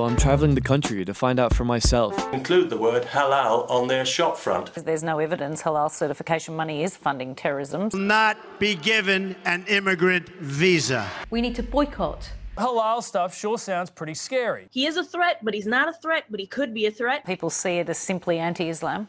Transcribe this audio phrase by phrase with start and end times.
[0.00, 2.32] I'm traveling the country to find out for myself.
[2.32, 4.72] Include the word halal on their shop front.
[4.72, 7.88] There's no evidence halal certification money is funding terrorism.
[7.92, 11.04] Not be given an immigrant visa.
[11.30, 12.30] We need to boycott.
[12.56, 14.68] Halal stuff sure sounds pretty scary.
[14.70, 17.26] He is a threat, but he's not a threat, but he could be a threat.
[17.26, 19.08] People see it as simply anti Islam.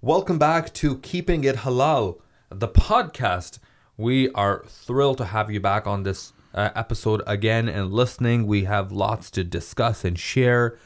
[0.00, 2.18] Welcome back to Keeping It Halal,
[2.50, 3.60] the podcast.
[3.96, 8.46] We are thrilled to have you back on this uh, episode again and listening.
[8.46, 10.78] We have lots to discuss and share.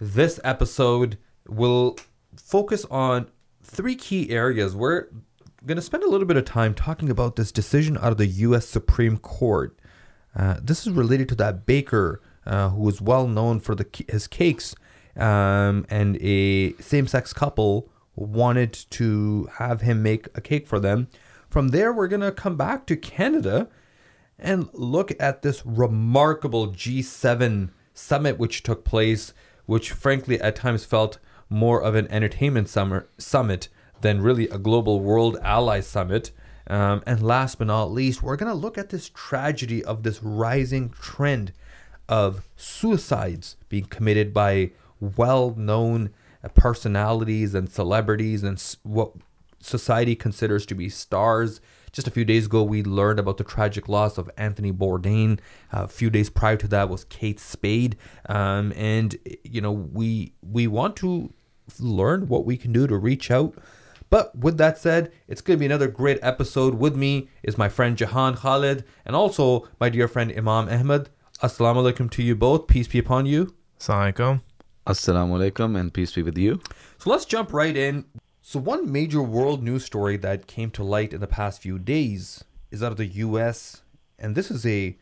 [0.00, 1.96] This episode will
[2.36, 3.28] focus on
[3.62, 4.74] three key areas.
[4.76, 5.08] We're
[5.64, 8.26] going to spend a little bit of time talking about this decision out of the
[8.26, 8.66] U.S.
[8.66, 9.78] Supreme Court.
[10.34, 14.28] Uh, this is related to that baker uh, who was well known for the his
[14.28, 14.74] cakes,
[15.16, 21.08] um, and a same-sex couple wanted to have him make a cake for them.
[21.48, 23.68] From there, we're going to come back to Canada
[24.38, 29.32] and look at this remarkable G7 summit which took place,
[29.64, 31.18] which frankly at times felt
[31.48, 33.68] more of an entertainment summer, summit
[34.00, 36.30] than really a global world ally summit.
[36.68, 40.22] Um, and last but not least, we're going to look at this tragedy of this
[40.22, 41.52] rising trend
[42.08, 46.10] of suicides being committed by well known
[46.54, 49.12] personalities and celebrities and what
[49.60, 51.60] society considers to be stars
[51.96, 55.40] just a few days ago, we learned about the tragic loss of Anthony Bourdain.
[55.72, 57.96] Uh, a few days prior to that was Kate Spade,
[58.28, 61.32] um, and you know we we want to
[61.80, 63.54] learn what we can do to reach out.
[64.10, 66.74] But with that said, it's going to be another great episode.
[66.74, 71.08] With me is my friend Jahan Khalid and also my dear friend Imam Ahmed.
[71.42, 72.66] Assalamu alaikum to you both.
[72.66, 73.54] Peace be upon you.
[73.80, 74.42] Assalamu alaikum.
[74.86, 76.60] Assalamu alaikum and peace be with you.
[76.98, 78.04] So let's jump right in.
[78.48, 82.44] So, one major world news story that came to light in the past few days
[82.70, 83.82] is out of the US,
[84.20, 84.96] and this is a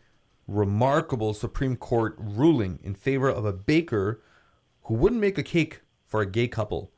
[0.49, 4.23] remarkable Supreme Court ruling in favor of a baker
[4.85, 6.91] who wouldn't make a cake for a gay couple.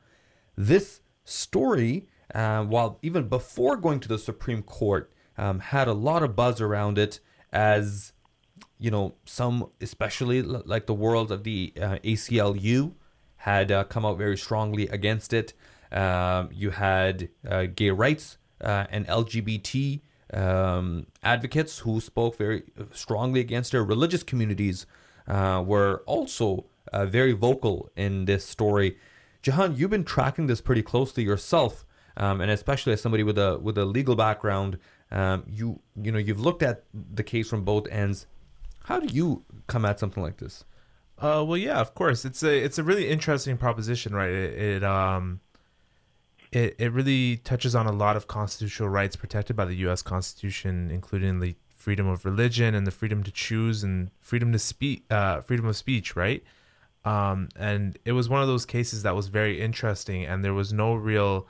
[0.55, 6.23] This story, uh, while even before going to the Supreme Court, um, had a lot
[6.23, 7.19] of buzz around it
[7.51, 8.13] as,
[8.79, 12.93] you know, some, especially like the world of the uh, ACLU,
[13.35, 15.51] had uh, come out very strongly against it.
[15.91, 20.01] Um, you had uh, gay rights uh, and LGBT
[20.33, 24.85] um, advocates who spoke very strongly against their religious communities
[25.27, 28.97] uh, were also uh, very vocal in this story.
[29.41, 31.85] Jahan, you've been tracking this pretty closely yourself,
[32.17, 34.77] um, and especially as somebody with a with a legal background,
[35.11, 38.25] um, you you know you've looked at the case from both ends.
[38.85, 40.63] How do you come at something like this?
[41.19, 42.25] Uh, well, yeah, of course.
[42.25, 44.29] It's a it's a really interesting proposition, right?
[44.29, 45.39] It, it um
[46.57, 50.01] it, it really touches on a lot of constitutional rights protected by the U.S.
[50.01, 55.05] Constitution, including the freedom of religion and the freedom to choose and freedom to speak,
[55.11, 56.43] uh, freedom of speech, right?
[57.05, 60.73] Um, and it was one of those cases that was very interesting, and there was
[60.73, 61.47] no real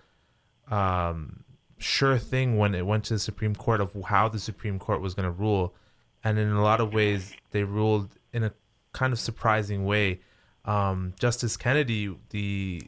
[0.70, 1.44] um,
[1.78, 5.14] sure thing when it went to the Supreme Court of how the Supreme Court was
[5.14, 5.74] going to rule,
[6.24, 8.52] and in a lot of ways they ruled in a
[8.92, 10.20] kind of surprising way.
[10.66, 12.82] Um, Justice Kennedy, the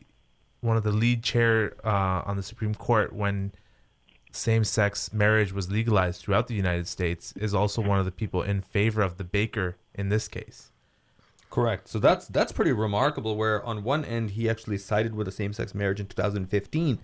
[0.62, 3.52] one of the lead chair uh, on the Supreme Court when
[4.32, 8.62] same-sex marriage was legalized throughout the United States is also one of the people in
[8.62, 10.72] favor of the baker in this case.
[11.50, 11.88] Correct.
[11.88, 13.36] So that's that's pretty remarkable.
[13.36, 17.00] Where on one end he actually sided with a same-sex marriage in 2015.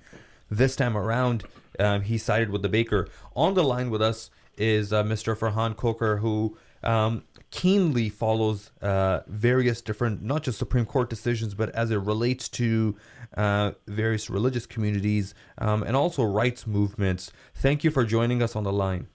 [0.51, 1.43] This time around,
[1.79, 3.07] um, he sided with the baker.
[3.35, 5.35] On the line with us is uh, Mr.
[5.35, 7.23] Farhan Khokhar, who um,
[7.55, 12.97] keenly follows uh, various different, not just Supreme Court decisions, but as it relates to
[13.37, 17.31] uh, various religious communities um, and also rights movements.
[17.53, 19.07] Thank you for joining us on the line.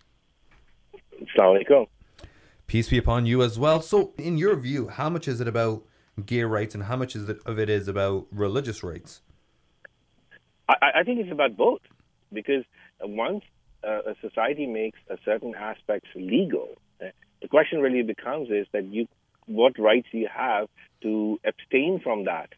[1.23, 1.87] Assalamu
[2.67, 3.83] Peace be upon you as well.
[3.83, 5.85] So, in your view, how much is it about
[6.25, 9.21] gay rights and how much is it, of it is about religious rights?
[10.67, 11.83] I, I think it's about both
[12.33, 12.65] because
[13.03, 13.45] once
[13.85, 16.79] uh, a society makes a certain aspects legal,
[17.43, 19.09] the question really becomes is that you,
[19.47, 20.69] what rights you have
[21.03, 22.51] to abstain from that?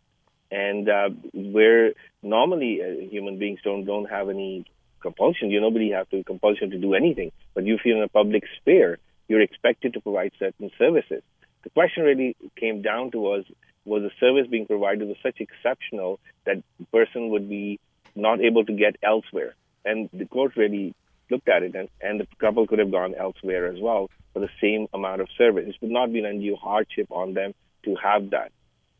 [0.51, 1.93] And uh, where
[2.23, 4.67] normally uh, human beings don't don't have any
[5.01, 7.33] compulsion, you nobody have to compulsion to do anything.
[7.55, 8.99] But you feel in a public sphere,
[9.29, 11.23] you're expected to provide certain services.
[11.65, 13.45] The question really came down to was
[13.85, 17.81] was the service being provided was such exceptional that the person would be
[18.15, 19.55] not able to get elsewhere.
[19.85, 20.95] And the court really
[21.33, 24.03] looked at it, and, and the couple could have gone elsewhere as well
[24.33, 25.65] for the same amount of service.
[25.69, 27.51] It would not be an undue hardship on them
[27.87, 28.51] to have that.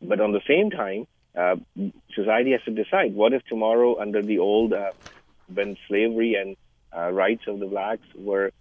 [0.01, 1.01] But on the same time,
[1.41, 1.55] uh,
[2.19, 4.91] society has to decide what if tomorrow, under the old, uh,
[5.57, 6.49] when slavery and
[6.95, 8.51] uh, rights of the blacks were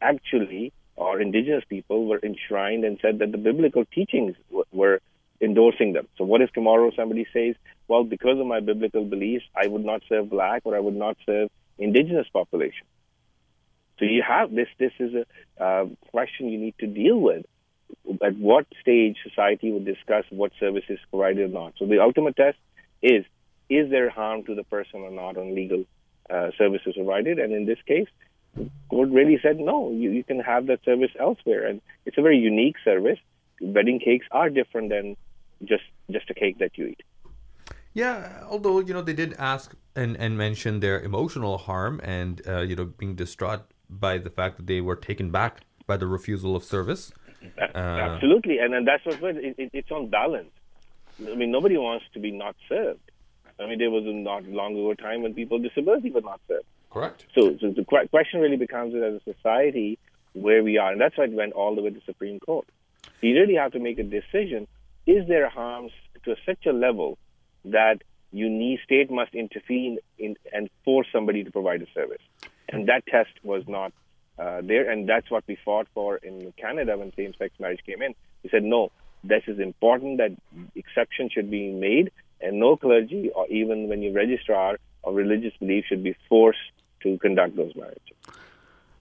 [0.00, 4.98] actually, or indigenous people were enshrined and said that the biblical teachings w- were
[5.40, 6.08] endorsing them.
[6.16, 7.54] So what if tomorrow somebody says,
[7.86, 11.16] well, because of my biblical beliefs, I would not serve black or I would not
[11.24, 11.48] serve
[11.78, 12.86] indigenous population.
[13.98, 14.68] So you have this.
[14.78, 17.44] This is a uh, question you need to deal with.
[18.22, 21.74] At what stage society will discuss what services provided or not.
[21.78, 22.58] So the ultimate test
[23.02, 23.24] is:
[23.68, 25.84] is there harm to the person or not on legal
[26.30, 27.38] uh, services provided?
[27.38, 28.08] And in this case,
[28.88, 29.90] court really said no.
[29.90, 33.18] You, you can have that service elsewhere, and it's a very unique service.
[33.60, 35.16] Wedding cakes are different than
[35.64, 37.02] just just a cake that you eat.
[37.94, 42.60] Yeah, although you know they did ask and and mention their emotional harm and uh,
[42.60, 46.54] you know being distraught by the fact that they were taken back by the refusal
[46.54, 47.12] of service.
[47.58, 49.36] Uh, Absolutely, and, and that's what's good.
[49.36, 50.50] It, it, it's on balance.
[51.20, 53.00] I mean, nobody wants to be not served.
[53.60, 56.40] I mean, there was a not long ago time when people with disability were not
[56.46, 56.66] served.
[56.90, 57.26] Correct.
[57.34, 59.98] So, so the que- question really becomes as a society
[60.32, 62.66] where we are, and that's why it went all the way to the Supreme Court.
[63.20, 64.68] You really have to make a decision:
[65.06, 65.92] is there harms
[66.24, 67.18] to such a level
[67.64, 72.22] that you need state must intervene in, and force somebody to provide a service?
[72.68, 73.92] And that test was not
[74.38, 78.14] uh, there, and that's what we fought for in Canada when same-sex marriage came in.
[78.42, 78.92] We said no,
[79.24, 80.32] this is important that
[80.74, 85.84] exception should be made, and no clergy or even when you registrar of religious belief
[85.88, 86.58] should be forced
[87.02, 88.02] to conduct those marriages.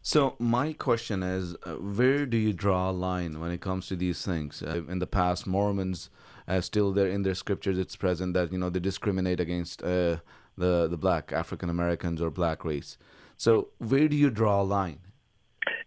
[0.02, 3.96] So my question is, uh, where do you draw a line when it comes to
[3.96, 4.64] these things?
[4.64, 6.10] Uh, in the past, Mormons
[6.48, 10.18] uh, still there in their scriptures, it's present that you know they discriminate against uh,
[10.58, 12.98] the the black African Americans or black race.
[13.38, 15.00] So where do you draw a line?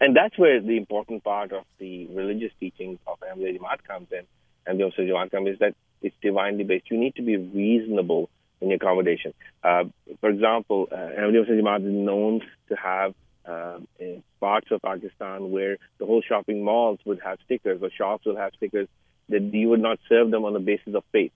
[0.00, 4.24] And that's where the important part of the religious teachings of Ahmadiyya Jamaat comes in,
[4.66, 6.90] and the Ahmadiyya Jamaat comes is that it's divinely based.
[6.90, 8.30] You need to be reasonable
[8.60, 9.34] in your accommodation.
[9.62, 9.84] Uh,
[10.20, 13.14] for example, uh, Ahmadiyya Jamaat is known to have
[13.44, 18.24] uh, in parts of Pakistan where the whole shopping malls would have stickers or shops
[18.26, 18.86] will have stickers
[19.28, 21.32] that you would not serve them on the basis of faith.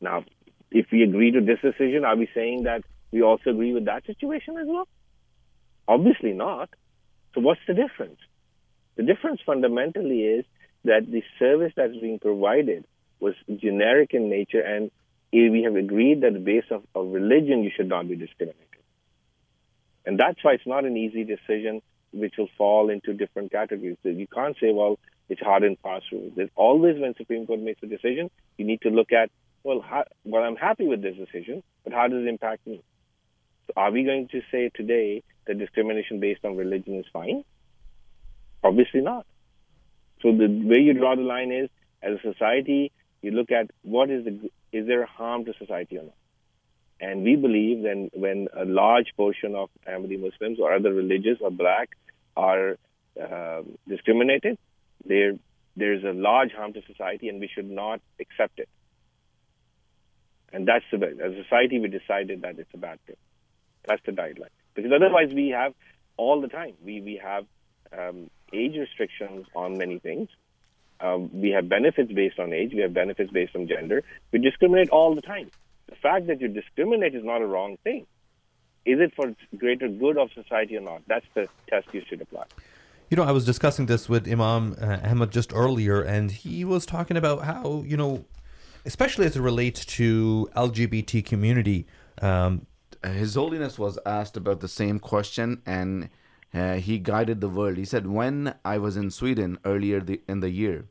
[0.00, 0.24] Now,
[0.70, 4.04] if we agree to this decision, are we saying that we also agree with that
[4.06, 4.88] situation as well?
[5.86, 6.70] Obviously not.
[7.34, 8.18] So what's the difference?
[8.96, 10.44] The difference fundamentally is
[10.84, 12.84] that the service that's being provided
[13.20, 14.90] was generic in nature, and
[15.32, 18.66] we have agreed that the base of, of religion you should not be discriminated.
[20.04, 21.80] And that's why it's not an easy decision
[22.12, 23.96] which will fall into different categories.
[24.02, 24.98] So you can't say, well,
[25.28, 26.32] it's hard and fast rules.
[26.36, 29.30] There's always when Supreme Court makes a decision, you need to look at,
[29.64, 32.82] well, how, well, I'm happy with this decision, but how does it impact me?
[33.66, 37.44] So are we going to say today that discrimination based on religion is fine?
[38.64, 39.26] Obviously not.
[40.22, 41.68] So the way you draw the line is,
[42.02, 42.92] as a society,
[43.22, 46.14] you look at what is the is there harm to society or not?
[47.00, 51.50] And we believe that when a large portion of Ahmadi Muslims or other religious or
[51.50, 51.90] black
[52.36, 52.78] are
[53.20, 54.56] uh, discriminated,
[55.04, 55.34] there
[55.76, 58.68] there's a large harm to society, and we should not accept it.
[60.52, 63.16] And that's the as a society we decided that it's a bad thing.
[63.86, 64.54] That's the guideline.
[64.74, 65.74] Because otherwise, we have
[66.16, 67.46] all the time we we have
[67.96, 70.28] um, age restrictions on many things.
[71.00, 72.72] Um, we have benefits based on age.
[72.72, 74.04] We have benefits based on gender.
[74.30, 75.50] We discriminate all the time.
[75.88, 78.06] The fact that you discriminate is not a wrong thing.
[78.84, 81.02] Is it for greater good of society or not?
[81.06, 82.44] That's the test you should apply.
[83.10, 86.86] You know, I was discussing this with Imam uh, Ahmed just earlier, and he was
[86.86, 88.24] talking about how you know,
[88.86, 91.86] especially as it relates to LGBT community.
[92.20, 92.66] Um,
[93.04, 96.08] His Holiness was asked about the same question, and
[96.54, 97.76] uh, he guided the world.
[97.76, 100.86] He said, "When I was in Sweden earlier the, in the year,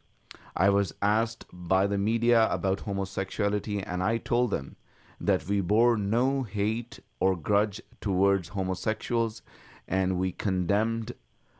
[0.55, 4.75] I was asked by the media about homosexuality, and I told them
[5.19, 9.41] that we bore no hate or grudge towards homosexuals,
[9.87, 11.13] and we condemned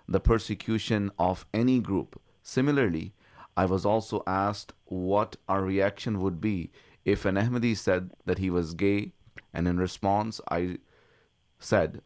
[0.08, 2.20] the persecution of any group.
[2.44, 3.14] Similarly,
[3.56, 6.72] I was also asked what our reaction would be
[7.06, 9.14] if an Ahmadi said that he was gay,
[9.54, 10.78] and in response, I
[11.60, 12.02] said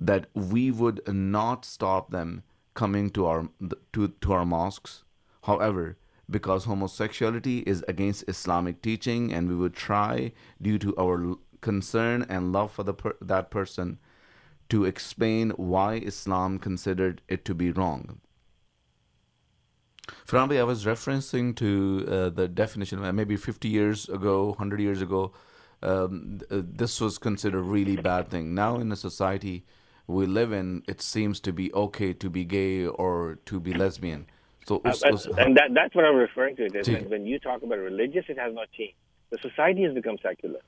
[0.00, 2.42] that we would not stop them
[2.74, 3.48] coming to our
[3.92, 5.04] to, to our mosques.
[5.44, 5.98] However,
[6.30, 12.52] because homosexuality is against Islamic teaching, and we would try, due to our concern and
[12.52, 13.98] love for the per- that person,
[14.68, 18.20] to explain why Islam considered it to be wrong.
[20.26, 25.00] Frambi, I was referencing to uh, the definition uh, maybe 50 years ago, 100 years
[25.00, 25.32] ago.
[25.82, 28.54] Um, th- uh, this was considered a really bad thing.
[28.54, 29.64] Now, in the society
[30.06, 34.26] we live in, it seems to be okay to be gay or to be lesbian.
[34.66, 34.92] So, Uh,
[35.38, 36.66] and- that, that's what I'm referring to.
[36.66, 38.94] Is when, when you talk about religious, it has not changed.
[39.30, 40.60] The society has become secular.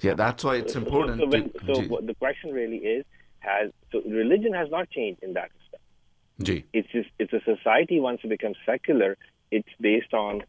[0.00, 1.18] yeah, that's why it's So- important.
[1.20, 3.04] So, when, to, so the question really is:
[3.40, 5.82] has so religion has not changed in that respect.
[6.42, 6.64] Gee.
[6.72, 9.16] It's just it's a society wants to become secular.
[9.50, 10.42] it's based on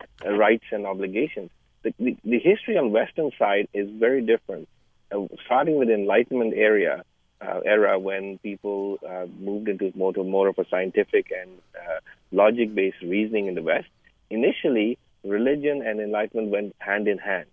[0.46, 1.50] rights and obligations.
[1.84, 4.68] The, the, history on Western side is very different.
[5.12, 7.04] Uh, starting with the Enlightenment area,
[7.42, 12.00] uh, era when people uh, moved into more, more of a scientific and uh,
[12.32, 13.88] logic-based reasoning in the West.
[14.30, 17.48] Initially, religion and enlightenment went hand in hand.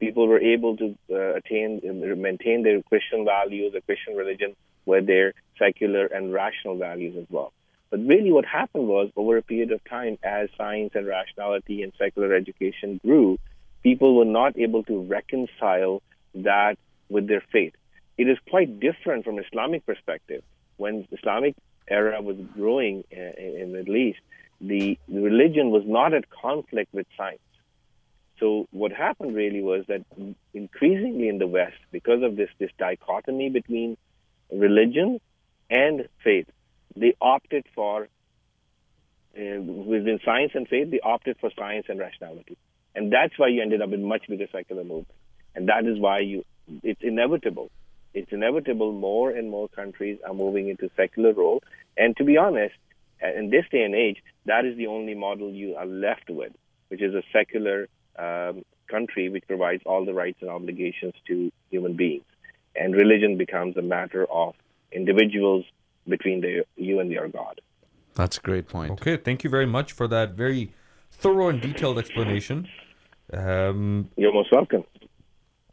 [0.00, 1.80] People were able to uh, attain,
[2.20, 4.54] maintain their Christian values, the Christian religion,
[4.84, 7.52] with their secular and rational values as well.
[7.90, 11.92] But really, what happened was, over a period of time, as science and rationality and
[11.98, 13.38] secular education grew,
[13.86, 16.02] people were not able to reconcile
[16.34, 16.76] that
[17.08, 17.72] with their faith.
[18.18, 20.42] It is quite different from Islamic perspective.
[20.76, 21.54] When Islamic
[21.86, 24.18] era was growing uh, in the Middle East,
[24.60, 27.38] the, religion was not at conflict with science.
[28.40, 30.02] So what happened really was that
[30.52, 33.96] increasingly in the West, because of this this dichotomy between
[34.50, 35.20] religion
[35.70, 36.48] and faith,
[36.96, 38.08] they opted for
[39.38, 39.60] uh,
[39.92, 42.56] within science and faith, they opted for science and rationality,
[42.96, 45.14] and that's why you ended up in much bigger secular movement,
[45.54, 46.44] and that is why you
[46.82, 47.70] it's inevitable.
[48.14, 48.92] It's inevitable.
[48.92, 51.62] More and more countries are moving into secular role,
[51.96, 52.74] and to be honest,
[53.22, 56.52] in this day and age, that is the only model you are left with,
[56.88, 57.88] which is a secular
[58.18, 62.24] um, country which provides all the rights and obligations to human beings.
[62.74, 64.54] And religion becomes a matter of
[64.92, 65.64] individuals
[66.06, 67.60] between the, you and your God.
[68.14, 68.92] That's a great point.
[68.92, 70.72] Okay, thank you very much for that very
[71.10, 72.68] thorough and detailed explanation.
[73.32, 74.84] Um, You're most welcome.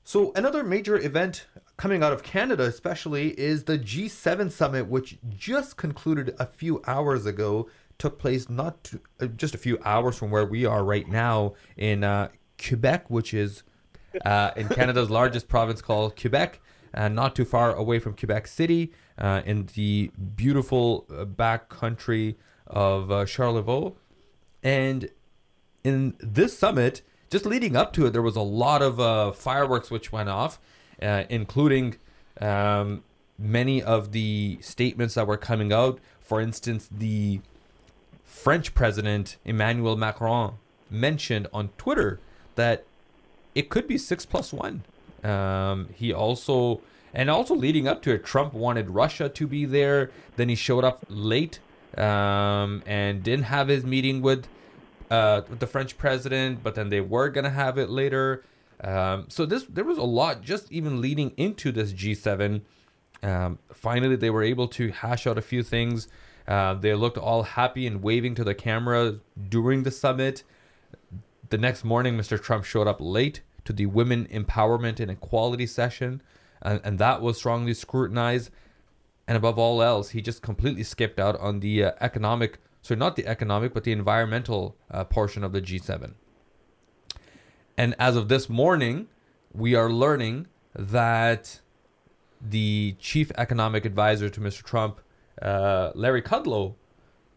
[0.04, 5.78] So, another major event coming out of Canada, especially, is the G7 summit, which just
[5.78, 7.70] concluded a few hours ago.
[7.98, 11.54] Took place not to, uh, just a few hours from where we are right now
[11.78, 12.30] in uh,
[12.62, 13.64] Quebec, which is
[14.26, 16.60] uh, in Canada's largest province called Quebec,
[16.94, 22.38] and not too far away from Quebec City, uh, in the beautiful uh, back country
[22.68, 23.94] of uh, Charlevoix.
[24.62, 25.10] And
[25.84, 29.90] in this summit, just leading up to it, there was a lot of uh, fireworks
[29.90, 30.60] which went off,
[31.02, 31.96] uh, including
[32.40, 33.04] um,
[33.40, 36.00] many of the statements that were coming out.
[36.22, 37.42] For instance, the
[38.24, 40.60] French president Emmanuel Macron
[40.92, 42.20] mentioned on Twitter
[42.54, 42.86] that
[43.56, 44.84] it could be six plus one.
[45.24, 46.82] Um, he also,
[47.16, 50.12] and also leading up to it, Trump wanted Russia to be there.
[50.36, 51.60] Then he showed up late
[51.98, 54.46] um, and didn't have his meeting with
[55.14, 58.44] uh, with the French president, but then they were gonna have it later.
[58.84, 62.62] Um, so this there was a lot just even leading into this G7.
[63.22, 66.08] Um, finally, they were able to hash out a few things.
[66.48, 70.44] Uh, they looked all happy and waving to the camera during the summit.
[71.50, 72.42] The next morning, Mr.
[72.42, 76.24] Trump showed up late to the Women Empowerment and Equality session,
[76.64, 78.50] and, and that was strongly scrutinized.
[79.28, 83.16] And above all else, he just completely skipped out on the uh, economic so not
[83.16, 86.14] the economic, but the environmental uh, portion of the G7.
[87.78, 89.08] And as of this morning,
[89.54, 91.62] we are learning that
[92.42, 94.62] the chief economic advisor to Mr.
[94.64, 95.00] Trump,
[95.42, 96.76] uh, Larry Kudlow,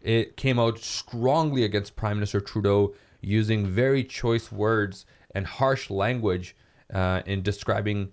[0.02, 6.56] it came out strongly against Prime Minister Trudeau, using very choice words and harsh language
[6.92, 8.12] uh, in describing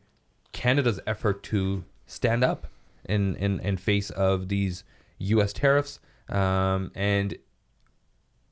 [0.52, 2.68] Canada's effort to stand up
[3.06, 4.84] in, in, in face of these
[5.18, 5.52] U.S.
[5.52, 6.00] tariffs
[6.30, 7.38] um, and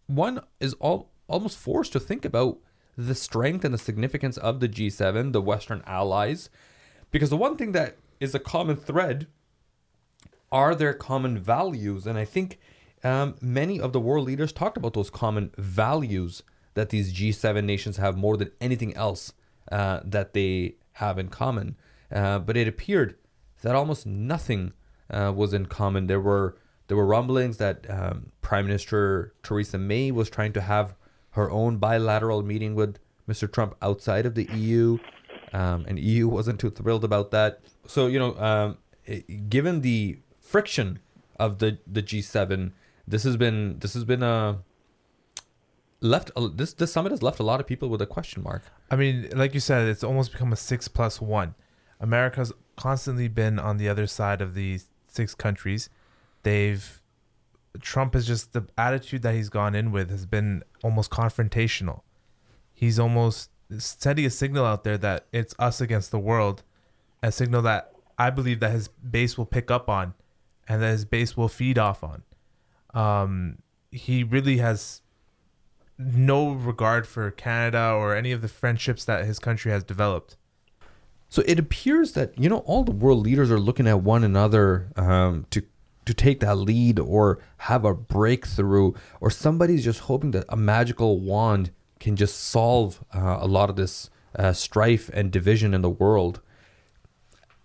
[0.08, 2.58] one is all, almost forced to think about
[2.98, 6.50] the strength and the significance of the G7, the Western allies,
[7.10, 9.28] because the one thing that is a common thread
[10.52, 12.06] are their common values.
[12.06, 12.60] And I think
[13.04, 17.98] um, many of the world leaders talked about those common values that these G7 nations
[17.98, 19.34] have more than anything else
[19.72, 21.78] uh, that they have in common.
[22.12, 23.16] Uh, but it appeared
[23.62, 24.74] that almost nothing
[25.10, 26.08] uh, was in common.
[26.08, 26.58] There were
[26.92, 30.94] there were rumblings that um, Prime Minister Theresa May was trying to have
[31.30, 33.50] her own bilateral meeting with Mr.
[33.50, 34.98] Trump outside of the EU,
[35.54, 37.62] um, and EU wasn't too thrilled about that.
[37.88, 38.78] So you know, um,
[39.48, 41.00] given the friction
[41.40, 42.74] of the the G7,
[43.08, 44.60] this has been this has been a
[46.02, 48.64] left this this summit has left a lot of people with a question mark.
[48.90, 51.56] I mean, like you said, it's almost become a six plus one.
[52.02, 55.90] America's constantly been on the other side of these six countries
[56.44, 57.02] they've
[57.80, 62.02] Trump is just the attitude that he's gone in with has been almost confrontational.
[62.74, 66.64] He's almost sending a signal out there that it's us against the world,
[67.24, 70.14] a signal that I believe that his base will pick up on,
[70.68, 72.24] and that his base will feed off on.
[72.94, 73.60] Um,
[73.92, 75.02] he really has
[75.98, 80.36] no regard for Canada or any of the friendships that his country has developed.
[81.30, 84.92] So it appears that you know all the world leaders are looking at one another
[84.98, 85.64] um, to
[86.12, 91.20] to take that lead or have a breakthrough, or somebody's just hoping that a magical
[91.20, 95.90] wand can just solve uh, a lot of this uh, strife and division in the
[95.90, 96.42] world.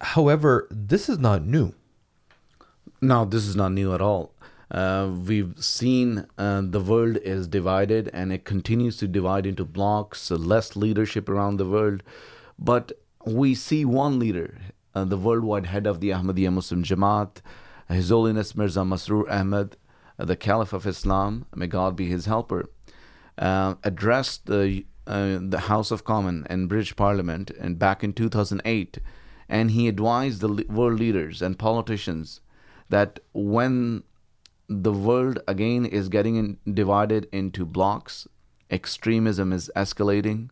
[0.00, 1.74] However, this is not new.
[3.00, 4.32] No, this is not new at all.
[4.70, 10.30] Uh, we've seen uh, the world is divided and it continues to divide into blocks,
[10.30, 12.02] less leadership around the world.
[12.58, 12.92] But
[13.24, 14.58] we see one leader,
[14.94, 17.40] uh, the worldwide head of the Ahmadiyya Muslim Jamaat,
[17.88, 19.76] His Holiness Mirza Masroor Ahmad,
[20.18, 22.68] uh, the Caliph of Islam, may God be his helper,
[23.38, 28.98] uh, addressed the, uh, the House of Commons and British Parliament and back in 2008.
[29.48, 32.40] And he advised the world leaders and politicians
[32.88, 34.02] that when
[34.68, 38.26] the world again is getting in, divided into blocks,
[38.70, 40.50] extremism is escalating,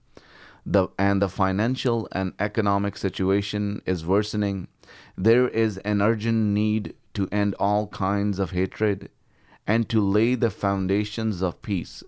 [0.64, 4.68] the and the financial and economic situation is worsening.
[5.16, 9.10] There is an urgent need to end all kinds of hatred
[9.66, 12.02] and to lay the foundations of peace.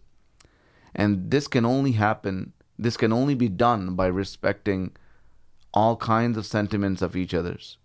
[0.95, 4.97] And this can only happen, this can only be done by respecting
[5.73, 7.79] all kinds of sentiments of each other's.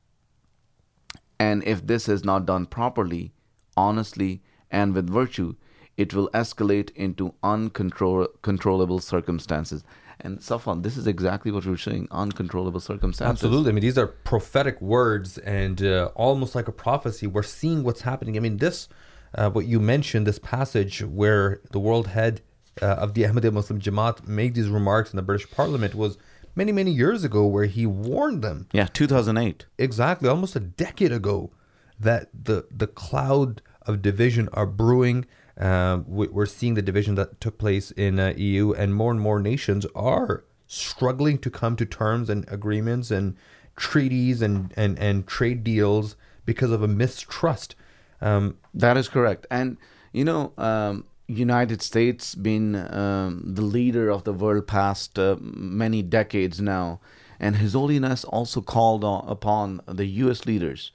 [1.39, 3.33] And if this is not done properly,
[3.75, 5.55] honestly, and with virtue,
[5.97, 9.83] it will escalate into uncontrollable circumstances.
[10.23, 13.43] And Safwan, this is exactly what we're saying uncontrollable circumstances.
[13.43, 13.69] Absolutely.
[13.69, 17.27] I mean, these are prophetic words and uh, almost like a prophecy.
[17.27, 18.37] We're seeing what's happening.
[18.37, 18.87] I mean, this,
[19.35, 22.41] uh, what you mentioned, this passage where the world head
[22.81, 26.17] uh, of the Ahmadiyya Muslim Jamaat made these remarks in the British Parliament was
[26.55, 28.67] many, many years ago where he warned them.
[28.71, 29.65] Yeah, 2008.
[29.77, 30.29] Exactly.
[30.29, 31.51] Almost a decade ago
[31.99, 35.25] that the, the cloud of division are brewing.
[35.57, 39.39] We- we're seeing the division that took place in uh, EU, and more and more
[39.39, 43.35] nations are struggling to come to terms and agreements and
[43.75, 46.15] treaties and, and, and trade deals
[46.45, 47.75] because of a mistrust.
[48.21, 49.45] Um, That is correct.
[49.49, 49.77] And
[50.13, 56.01] you know, um, United States been um, the leader of the world past uh, many
[56.01, 56.99] decades now,
[57.39, 60.45] and His Holiness also called on, upon the U.S.
[60.45, 60.91] leaders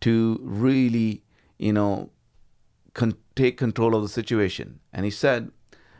[0.00, 1.22] to really,
[1.58, 2.10] you know,
[2.94, 4.80] con- take control of the situation.
[4.92, 5.50] And he said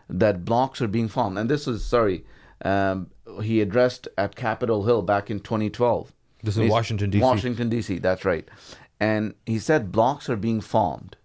[0.08, 1.38] that blocks are being formed.
[1.38, 2.24] And this is sorry,
[2.64, 3.10] um,
[3.42, 6.12] he addressed at Capitol Hill back in 2012.
[6.42, 7.22] This is Washington, D.C..
[7.22, 7.98] Washington D.C.
[7.98, 8.48] That's right.
[8.98, 11.16] And he said blocks are being formed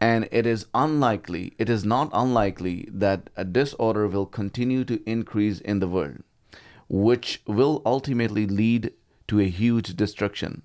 [0.00, 5.60] and it is unlikely, it is not unlikely that a disorder will continue to increase
[5.60, 6.22] in the world,
[6.88, 8.92] which will ultimately lead
[9.26, 10.62] to a huge destruction.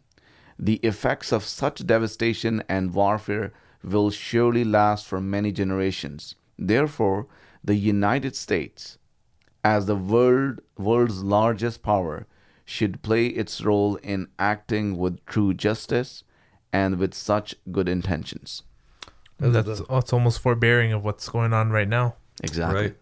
[0.60, 6.36] The effects of such devastation and warfare will surely last for many generations.
[6.58, 7.28] Therefore,
[7.64, 8.98] the United States,
[9.64, 12.28] as the world, world's largest power,
[12.66, 16.24] should play its role in acting with true justice
[16.72, 18.64] and with such good intentions.
[19.40, 22.16] That's, that's almost forbearing of what's going on right now.
[22.42, 22.82] Exactly.
[22.82, 22.96] Right.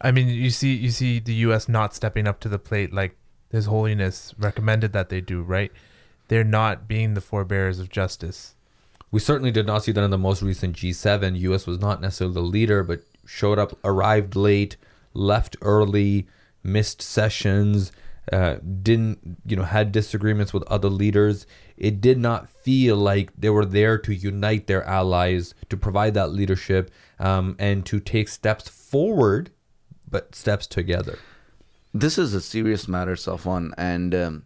[0.00, 1.68] I mean, you see, you see the U.S.
[1.68, 3.16] not stepping up to the plate like
[3.54, 5.42] His Holiness recommended that they do.
[5.42, 5.72] Right?
[6.28, 8.54] They're not being the forebearers of justice.
[9.10, 11.38] We certainly did not see that in the most recent G7.
[11.38, 14.76] US was not necessarily the leader, but showed up, arrived late,
[15.12, 16.26] left early,
[16.64, 17.92] missed sessions,
[18.32, 21.46] uh, didn't, you know, had disagreements with other leaders.
[21.76, 26.32] It did not feel like they were there to unite their allies, to provide that
[26.32, 29.50] leadership, um, and to take steps forward,
[30.10, 31.18] but steps together.
[31.96, 34.44] This is a serious matter, Safwan, and um,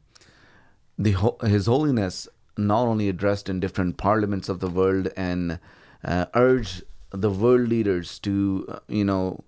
[0.98, 5.58] the His Holiness not only addressed in different parliaments of the world and
[6.04, 9.44] uh, urged the world leaders to, uh, you know,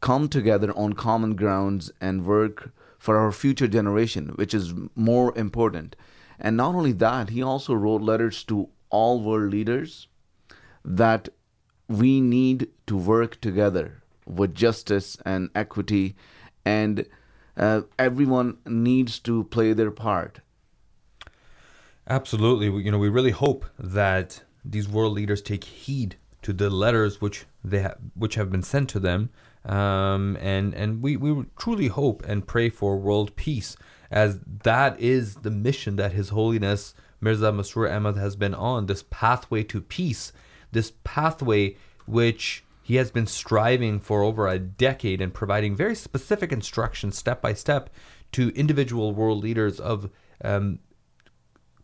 [0.00, 5.96] come together on common grounds and work for our future generation, which is more important.
[6.38, 10.06] And not only that, he also wrote letters to all world leaders
[10.84, 11.28] that
[11.88, 16.14] we need to work together with justice and equity,
[16.64, 17.06] and
[17.60, 20.40] uh, everyone needs to play their part.
[22.08, 22.82] Absolutely.
[22.82, 27.44] You know, we really hope that these world leaders take heed to the letters which
[27.62, 29.28] they ha- which have been sent to them,
[29.64, 33.76] um, and and we we truly hope and pray for world peace,
[34.10, 39.04] as that is the mission that His Holiness Mirza Masroor Ahmad has been on this
[39.10, 40.32] pathway to peace,
[40.72, 46.50] this pathway which he has been striving for over a decade and providing very specific
[46.50, 47.88] instructions step by step
[48.32, 50.10] to individual world leaders of
[50.42, 50.80] um,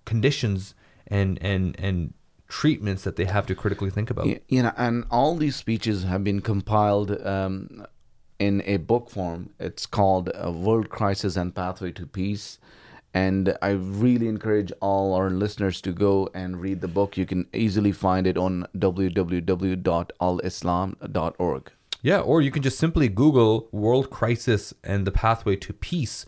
[0.05, 0.75] conditions
[1.07, 2.13] and and and
[2.49, 4.27] treatments that they have to critically think about.
[4.49, 7.87] You know, and all these speeches have been compiled um,
[8.41, 9.51] in a book form.
[9.61, 12.59] It's called uh, World Crisis and Pathway to Peace.
[13.17, 17.17] And I really encourage all our listeners to go and read the book.
[17.17, 21.73] You can easily find it on www.alislam.org.
[22.03, 26.27] Yeah, or you can just simply Google World Crisis and the Pathway to Peace.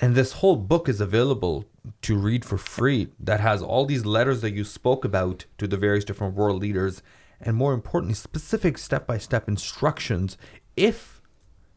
[0.00, 1.66] And this whole book is available
[2.00, 5.76] to read for free that has all these letters that you spoke about to the
[5.76, 7.02] various different world leaders
[7.38, 10.38] and more importantly specific step-by-step instructions
[10.74, 11.20] if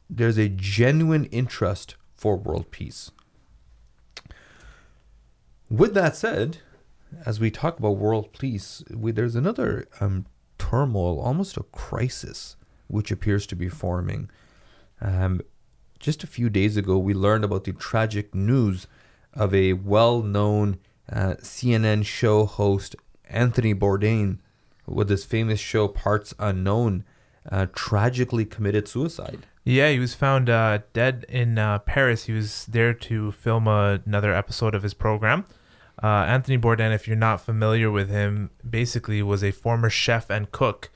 [0.09, 3.11] there's a genuine interest for world peace.
[5.69, 6.59] With that said,
[7.25, 10.25] as we talk about world peace, we, there's another um,
[10.57, 12.55] turmoil, almost a crisis,
[12.87, 14.29] which appears to be forming.
[15.01, 15.41] Um,
[15.99, 18.87] just a few days ago, we learned about the tragic news
[19.33, 20.77] of a well known
[21.11, 22.95] uh, CNN show host,
[23.27, 24.39] Anthony Bourdain,
[24.85, 27.03] with his famous show Parts Unknown,
[27.51, 29.45] uh, tragically committed suicide.
[29.63, 32.25] Yeah, he was found uh, dead in uh, Paris.
[32.25, 35.45] He was there to film another episode of his program.
[36.01, 40.51] Uh, Anthony Bourdain, if you're not familiar with him, basically was a former chef and
[40.51, 40.89] cook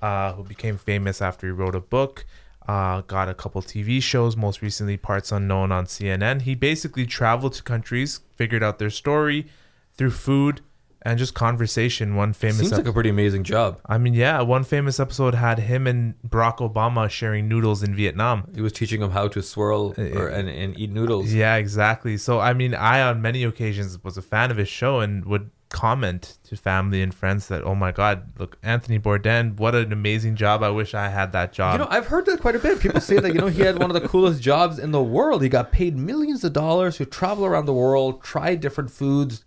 [0.00, 2.24] uh, who became famous after he wrote a book.
[2.66, 6.42] Uh, got a couple TV shows, most recently Parts Unknown on CNN.
[6.42, 9.46] He basically traveled to countries, figured out their story
[9.94, 10.62] through food
[11.04, 12.16] and just conversation.
[12.16, 13.80] One famous Seems like a pretty amazing job.
[13.86, 18.50] I mean, yeah, one famous episode had him and Barack Obama sharing noodles in Vietnam.
[18.54, 21.32] He was teaching him how to swirl uh, or, and, and eat noodles.
[21.32, 22.16] Yeah, exactly.
[22.16, 25.50] So, I mean, I on many occasions was a fan of his show and would
[25.74, 30.36] comment to family and friends that, oh my God, look, Anthony Bourdain, what an amazing
[30.36, 30.62] job.
[30.62, 31.74] I wish I had that job.
[31.74, 32.78] You know, I've heard that quite a bit.
[32.78, 35.42] People say that, you know, he had one of the coolest jobs in the world.
[35.42, 39.44] He got paid millions of dollars to travel around the world, try different foods,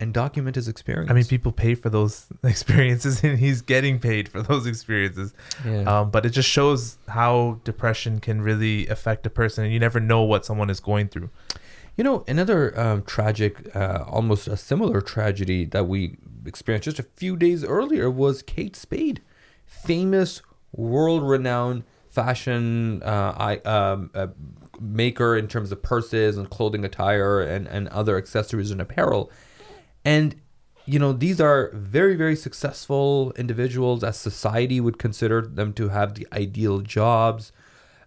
[0.00, 1.10] and document his experience.
[1.10, 5.34] I mean, people pay for those experiences, and he's getting paid for those experiences.
[5.64, 5.82] Yeah.
[5.82, 10.00] Um, but it just shows how depression can really affect a person, and you never
[10.00, 11.30] know what someone is going through.
[11.96, 17.02] You know, another um, tragic, uh, almost a similar tragedy that we experienced just a
[17.02, 19.20] few days earlier was Kate Spade,
[19.66, 20.40] famous,
[20.72, 24.28] world-renowned fashion uh, I, um, uh,
[24.80, 29.30] maker in terms of purses and clothing attire and, and other accessories and apparel.
[30.04, 30.36] And
[30.86, 36.14] you know, these are very, very successful individuals as society would consider them to have
[36.14, 37.52] the ideal jobs.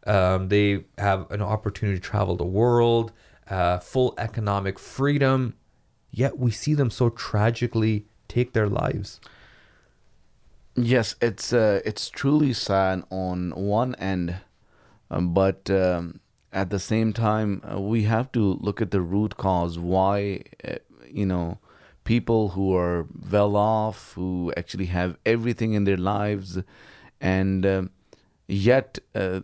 [0.06, 3.13] Um, they have an opportunity to travel the world,
[3.49, 5.56] uh, full economic freedom.
[6.12, 9.21] Yet we see them so tragically take their lives.
[10.75, 14.38] Yes, it's uh, it's truly sad on one end,
[15.10, 16.19] um, but um,
[16.51, 19.77] at the same time, uh, we have to look at the root cause.
[19.77, 20.77] Why, uh,
[21.08, 21.60] you know,
[22.03, 26.59] people who are well off, who actually have everything in their lives,
[27.21, 27.89] and um
[28.47, 29.41] yet uh,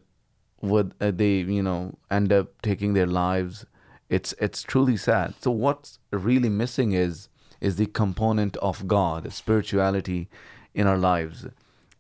[0.61, 3.65] would uh, they, you know, end up taking their lives?
[4.09, 5.35] It's it's truly sad.
[5.41, 7.29] So what's really missing is
[7.61, 10.29] is the component of God, spirituality
[10.73, 11.47] in our lives.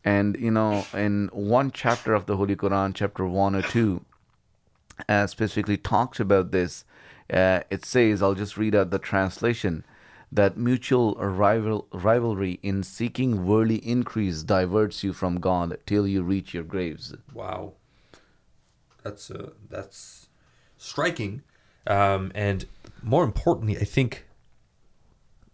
[0.03, 4.05] And you know, in one chapter of the Holy Quran, chapter one or two,
[5.07, 6.85] uh, specifically talks about this.
[7.31, 9.85] Uh, it says, I'll just read out the translation
[10.31, 16.53] that mutual rival, rivalry in seeking worldly increase diverts you from God till you reach
[16.53, 17.15] your graves.
[17.33, 17.73] Wow,
[19.03, 20.29] that's uh, that's
[20.77, 21.41] striking,
[21.87, 22.65] um, and
[23.01, 24.25] more importantly, I think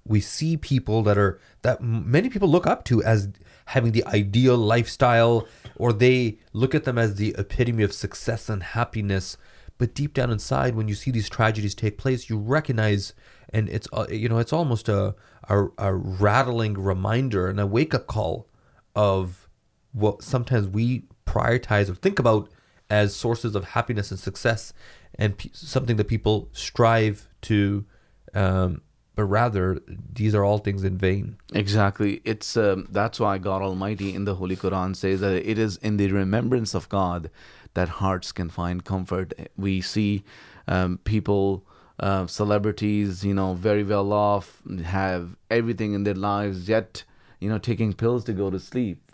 [0.06, 3.30] we see people that are that many people look up to as
[3.66, 8.62] having the ideal lifestyle, or they look at them as the epitome of success and
[8.62, 9.38] happiness.
[9.78, 13.14] But deep down inside, when you see these tragedies take place, you recognize,
[13.50, 15.16] and it's uh, you know it's almost a,
[15.50, 18.48] a a rattling reminder and a wake up call
[18.96, 19.50] of
[19.92, 22.50] what sometimes we prioritize or think about
[22.90, 24.72] as sources of happiness and success,
[25.16, 27.86] and pe- something that people strive to.
[28.34, 28.82] Um,
[29.16, 31.38] but rather, these are all things in vain.
[31.54, 32.22] Exactly.
[32.26, 35.96] It's um, that's why God Almighty in the Holy Quran says that it is in
[35.98, 37.30] the remembrance of God
[37.76, 39.34] that hearts can find comfort.
[39.56, 40.24] We see
[40.68, 41.64] um, people,
[42.00, 47.04] uh, celebrities, you know, very well off, have everything in their lives, yet
[47.40, 49.12] you know, taking pills to go to sleep.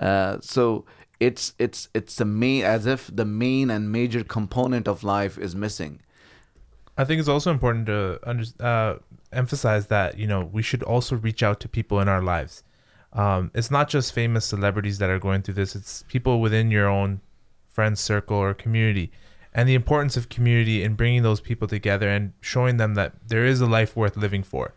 [0.00, 0.84] Uh, so
[1.20, 5.54] it's it's it's the main as if the main and major component of life is
[5.54, 6.00] missing.
[6.98, 8.94] I think it's also important to under, uh,
[9.32, 12.62] emphasize that you know we should also reach out to people in our lives.
[13.12, 16.88] Um, it's not just famous celebrities that are going through this; it's people within your
[16.88, 17.20] own
[17.76, 19.12] friend circle or community,
[19.52, 23.44] and the importance of community in bringing those people together and showing them that there
[23.44, 24.72] is a life worth living for.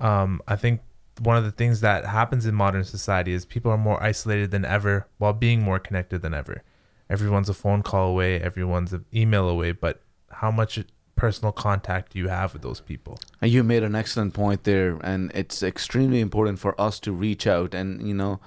[0.00, 0.82] Um, I think
[1.20, 4.66] one of the things that happens in modern society is people are more isolated than
[4.66, 6.62] ever while being more connected than ever.
[7.08, 10.78] Everyone's a phone call away, everyone's an email away, but how much
[11.16, 13.18] personal contact do you have with those people.
[13.42, 17.74] You made an excellent point there, and it's extremely important for us to reach out
[17.74, 18.38] and you know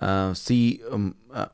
[0.00, 1.46] uh, see um, uh,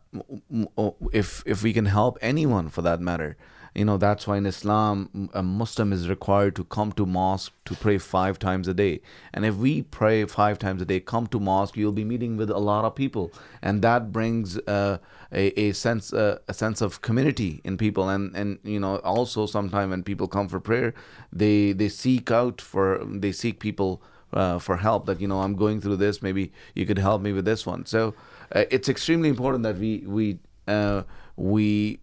[1.12, 3.37] if if we can help anyone for that matter.
[3.74, 7.74] You know that's why in Islam a Muslim is required to come to mosque to
[7.74, 9.00] pray five times a day.
[9.33, 12.50] And if we pray five times a day, come to mosque, you'll be meeting with
[12.50, 14.98] a lot of people, and that brings uh,
[15.33, 18.09] a, a sense uh, a sense of community in people.
[18.09, 20.94] And and you know also sometimes when people come for prayer,
[21.33, 24.00] they they seek out for they seek people
[24.35, 27.33] uh, for help that you know I'm going through this maybe you could help me
[27.33, 28.14] with this one so
[28.55, 30.38] uh, it's extremely important that we we
[30.69, 31.03] uh,
[31.37, 31.99] we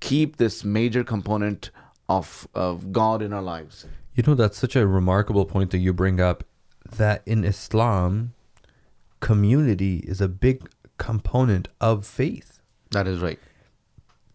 [0.00, 1.70] keep this major component
[2.08, 5.92] of of God in our lives You know, that's such a remarkable point that you
[5.92, 6.44] bring up
[6.96, 8.32] that in Islam,
[9.20, 12.60] community is a big component of faith.
[12.90, 13.38] that is right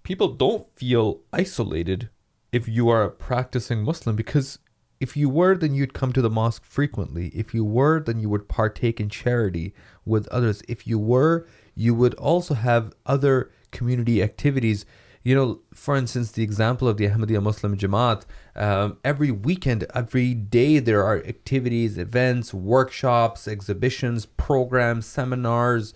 [0.04, 2.10] People don't feel isolated
[2.52, 4.60] if you are a practicing Muslim because
[5.02, 7.30] if you were, then you'd come to the mosque frequently.
[7.30, 9.74] If you were, then you would partake in charity
[10.06, 10.62] with others.
[10.70, 14.86] If you were, you would also have other community activities.
[15.24, 20.36] You know, for instance, the example of the Ahmadiyya Muslim Jamaat, um, every weekend, every
[20.36, 25.96] day, there are activities, events, workshops, exhibitions, programs, seminars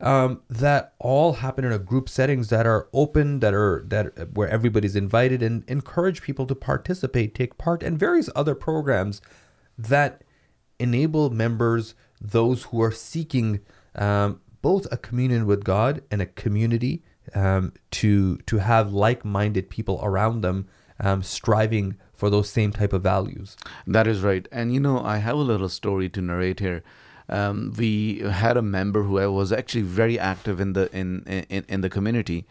[0.00, 4.48] um, that all happen in a group settings that are open, that are that where
[4.48, 9.20] everybody's invited, and encourage people to participate, take part, and various other programs
[9.78, 10.22] that
[10.78, 13.60] enable members, those who are seeking
[13.94, 17.02] um, both a communion with God and a community,
[17.34, 20.68] um, to to have like-minded people around them,
[21.00, 23.56] um, striving for those same type of values.
[23.86, 24.46] That is right.
[24.52, 26.82] And you know, I have a little story to narrate here.
[27.28, 31.80] Um, we had a member who was actually very active in the in in, in
[31.80, 32.46] the community,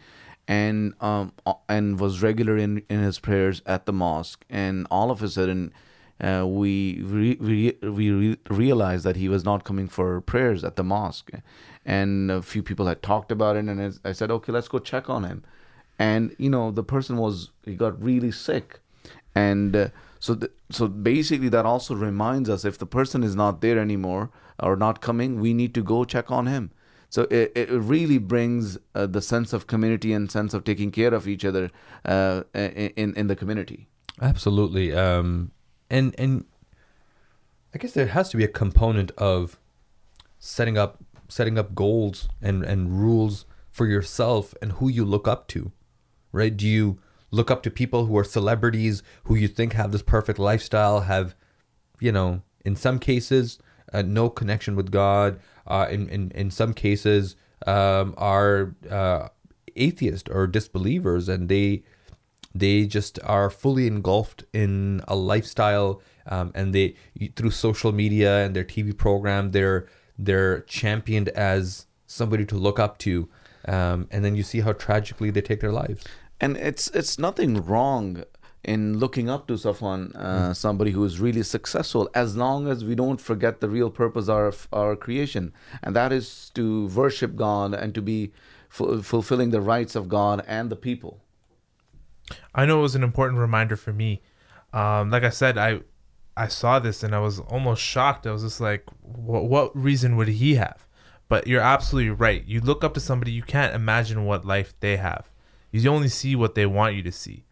[0.48, 1.32] and um
[1.68, 4.44] and was regular in in his prayers at the mosque.
[4.50, 5.72] And all of a sudden,
[6.20, 10.74] uh, we re, we we re- realized that he was not coming for prayers at
[10.74, 11.30] the mosque,
[11.86, 13.66] and a few people had talked about it.
[13.66, 15.44] And I said, okay, let's go check on him.
[16.00, 18.80] And you know, the person was he got really sick,
[19.36, 23.60] and uh, so th- so basically that also reminds us if the person is not
[23.60, 24.30] there anymore
[24.60, 26.70] or not coming, we need to go check on him.
[27.08, 31.14] So it, it really brings uh, the sense of community and sense of taking care
[31.14, 31.70] of each other
[32.04, 33.88] uh, in in the community.
[34.20, 34.92] Absolutely.
[34.92, 35.52] Um,
[35.88, 36.44] and and
[37.72, 39.60] I guess there has to be a component of
[40.40, 45.46] setting up setting up goals and and rules for yourself and who you look up
[45.48, 45.70] to.
[46.32, 46.56] Right?
[46.56, 46.98] Do you
[47.30, 51.36] look up to people who are celebrities who you think have this perfect lifestyle, have
[52.00, 53.58] you know, in some cases
[53.94, 59.28] uh, no connection with God, uh, in, in in some cases um, are uh,
[59.76, 61.82] atheist or disbelievers and they
[62.54, 66.94] they just are fully engulfed in a lifestyle um, and they
[67.34, 72.98] through social media and their tv program they're they're championed as somebody to look up
[72.98, 73.28] to
[73.66, 76.04] um, and then you see how tragically they take their lives.
[76.40, 78.24] And it's it's nothing wrong
[78.64, 82.94] in looking up to Safwan, uh, somebody who is really successful, as long as we
[82.94, 87.94] don't forget the real purpose of our creation, and that is to worship God and
[87.94, 88.32] to be
[88.68, 91.20] fu- fulfilling the rights of God and the people.
[92.54, 94.22] I know it was an important reminder for me.
[94.72, 95.80] Um, like I said, I
[96.36, 98.26] I saw this and I was almost shocked.
[98.26, 100.86] I was just like, what, what reason would he have?
[101.28, 102.44] But you're absolutely right.
[102.44, 105.30] You look up to somebody, you can't imagine what life they have.
[105.70, 107.44] You only see what they want you to see.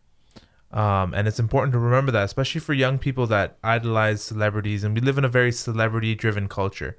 [0.73, 4.85] Um, and it's important to remember that, especially for young people that idolize celebrities.
[4.85, 6.97] And we live in a very celebrity driven culture.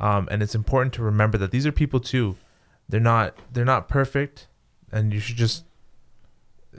[0.00, 2.36] Um, and it's important to remember that these are people too.
[2.88, 4.48] They're not they're not perfect,
[4.92, 5.64] and you should just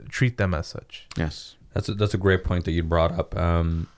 [0.08, 1.06] treat them as such.
[1.16, 3.36] Yes, that's a, that's a great point that you brought up.
[3.36, 3.88] Um,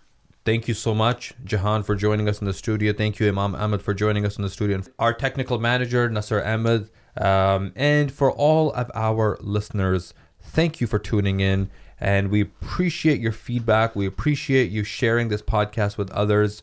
[0.44, 2.92] thank you so much, Jahan, for joining us in the studio.
[2.92, 4.80] Thank you, Imam Ahmed, for joining us in the studio.
[4.98, 10.98] Our technical manager, Nasser Ahmed, um, and for all of our listeners, thank you for
[10.98, 11.70] tuning in.
[12.00, 13.96] And we appreciate your feedback.
[13.96, 16.62] We appreciate you sharing this podcast with others.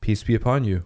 [0.00, 0.84] Peace be upon you.